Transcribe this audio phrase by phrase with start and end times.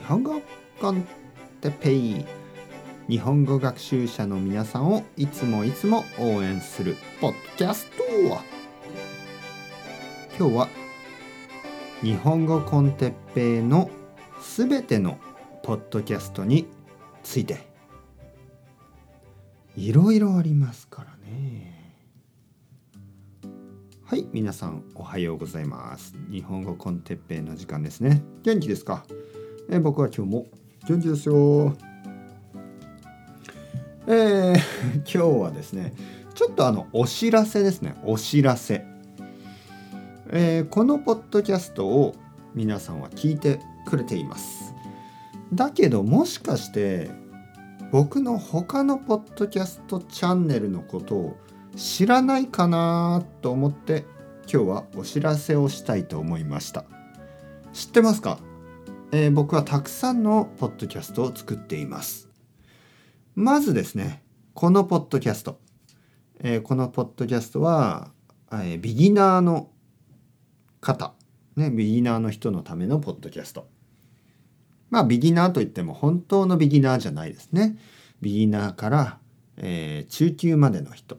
[0.00, 0.42] 日本語
[0.80, 1.06] コン
[1.60, 2.24] テペイ
[3.08, 8.02] 日本語学習者の皆さんをいつもいつも応援するポッドキャスト。
[10.38, 10.68] 今日は
[12.02, 13.90] 日本語コンテッペイの
[14.40, 15.18] すべての
[15.62, 16.66] ポッドキャストに
[17.22, 17.58] ついて
[19.76, 21.98] いろいろありますからね。
[24.02, 26.14] はい皆さんおはようございます。
[26.30, 29.04] 日本語コンテッペイの時間ですね元気ですか？
[29.72, 30.46] え僕は今日も
[30.88, 31.76] 元気ですよ。
[34.08, 34.54] えー、
[35.06, 35.94] 今日はですね
[36.34, 37.94] ちょっとあのお知らせですね。
[38.04, 38.84] お知らせ、
[40.30, 42.16] えー、このポッドキャストを
[42.52, 44.74] 皆さんは聞いてくれています。
[45.54, 47.08] だけどもしかして
[47.92, 51.36] 僕の他のポッドキャストチャンネルのことを
[51.76, 54.04] 知らないかなと思って
[54.52, 56.84] 今日はお知らせをしたいと思いました。
[57.72, 58.40] 知ってますか、
[59.12, 62.28] えー、僕はたくさんのポッドキャストを作っています。
[63.34, 64.22] まずですね
[64.54, 65.58] このポッドキャスト、
[66.40, 68.12] えー、このポッドキャストは、
[68.52, 69.70] えー、ビギナーの
[70.80, 71.14] 方。
[71.56, 73.68] ねビギナーの人のためのポッドキャスト。
[74.90, 77.78] まあビギナーといっても本当のビギナーじゃないですね。
[78.20, 79.18] ビギナーから、
[79.56, 81.18] えー、中級までの人。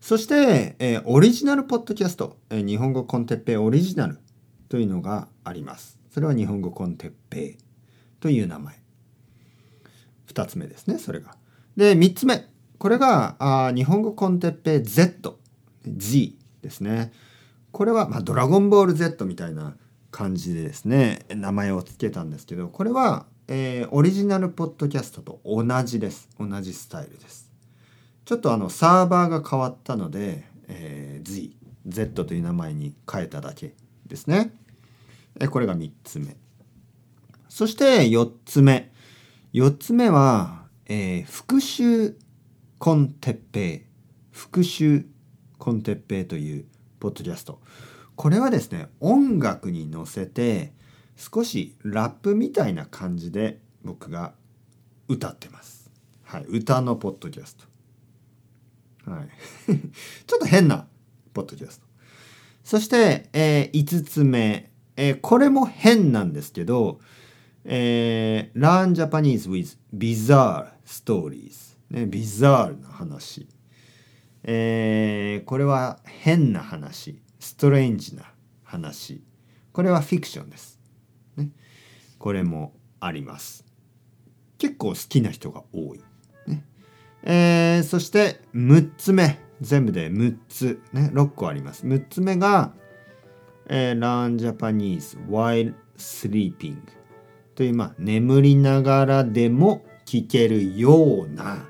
[0.00, 4.18] そして、えー、オリジナルポッドキャスト、えー、日本語コンテッペイオリジナル
[4.70, 5.95] というのがあります。
[6.16, 7.58] それは日本語コンテッペイ
[8.20, 8.74] という名前。
[10.32, 11.36] 2つ目ですね、それが。
[11.76, 12.46] で、3つ目。
[12.78, 15.38] これがあ日本語コンテッペイ Z、
[15.86, 17.12] Z ですね。
[17.70, 19.76] これは、まあ、ドラゴンボール Z みたいな
[20.10, 26.30] 感じでですね、名前を付けたんですけど、これは、えー、オリジナルポッドキャストと同じです。
[26.40, 27.52] 同じスタイルです。
[28.24, 31.54] ちょっとあのサーバーが変わったので、えー、Z、
[31.86, 33.74] Z という名前に変えただけ
[34.06, 34.54] ですね。
[35.40, 36.36] えこれが3つ目。
[37.48, 38.92] そして4つ目。
[39.52, 42.16] 4つ目は、えー、復習
[42.78, 43.82] コンテッペイ。
[44.30, 45.06] 復習
[45.58, 46.64] コンテッペイという
[47.00, 47.60] ポッドキャスト。
[48.14, 50.72] これはですね、音楽に乗せて
[51.16, 54.34] 少しラップみたいな感じで僕が
[55.08, 55.90] 歌ってます。
[56.24, 57.56] はい、歌のポッドキャス
[59.04, 59.10] ト。
[59.10, 59.28] はい、
[60.26, 60.86] ちょっと変な
[61.32, 61.86] ポッドキャスト。
[62.64, 67.00] そして、えー、5つ目、えー、これも変なんですけど、
[67.64, 73.46] えー、Learn Japanese with Bizarre Stories、ね、ビザールな話、
[74.44, 77.20] えー、これは変な話。
[77.38, 78.24] ストレンジな
[78.64, 79.22] 話。
[79.72, 80.80] これはフィクションです、
[81.36, 81.50] ね、
[82.18, 83.64] これもあります。
[84.58, 86.00] 結構好きな人が多い。
[87.28, 89.38] えー、そして6つ目。
[89.60, 90.80] 全部で6つ。
[90.92, 91.10] ね。
[91.12, 91.84] 6個あります。
[91.84, 92.72] 6つ目が、
[93.68, 96.78] えー、Learn Japanese while sleeping
[97.54, 101.66] というまあ眠りながらでも聞けるような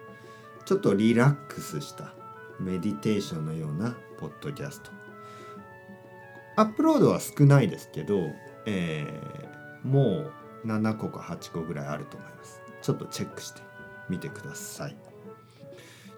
[0.64, 2.12] ちょっとリラックスした
[2.58, 4.90] メディテーションのようなポッドキャスト。
[6.56, 8.30] アップロードは少ないですけど、
[8.64, 10.30] えー、も
[10.64, 12.62] う7個か8個ぐらいあると思います。
[12.82, 13.60] ちょっとチェックして
[14.08, 14.96] みてください。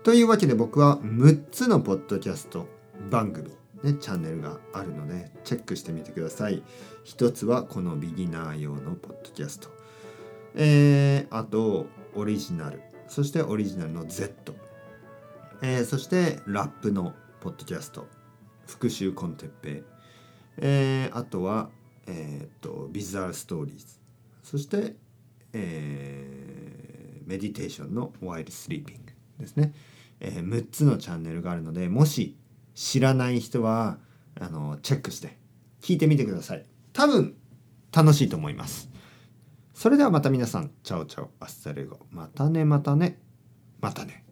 [0.04, 2.68] というわけで僕は6つのポッドキャスト
[3.10, 3.50] 番組、
[3.82, 6.62] ね、チャンネルがあるのでチェックしてみてください。
[7.04, 9.68] 一つはこのビギナー用のポッドキャスト。
[10.54, 12.80] えー、あとオリジナル。
[13.06, 14.54] そしてオリジナルの Z。
[15.62, 18.06] えー、そしてラップのポッドキャスト。
[18.66, 19.82] 復習 con テッペイ。
[20.58, 21.70] えー、あとは、
[22.06, 23.84] えー、と Bizarre Stories。
[24.42, 24.96] そして、
[25.52, 28.98] えー、 Meditation の While Sleeping
[29.38, 29.72] ですね。
[30.20, 32.36] えー、6つのチャンネルがあるのでもし
[32.78, 33.98] 知らない人は
[34.40, 35.36] あのチェックして
[35.82, 36.64] 聞いてみてください。
[36.92, 37.34] 多分
[37.92, 38.88] 楽しいと思います。
[39.74, 40.70] それではまた皆さん。
[40.84, 41.98] Chao chao。Hasta luego。
[42.12, 43.18] またねまたね。
[43.80, 44.27] またね。